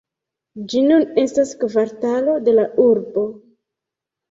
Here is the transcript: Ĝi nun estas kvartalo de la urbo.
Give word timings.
Ĝi 0.71 0.81
nun 0.85 1.05
estas 1.25 1.51
kvartalo 1.65 2.39
de 2.49 2.57
la 2.59 2.67
urbo. 2.89 3.29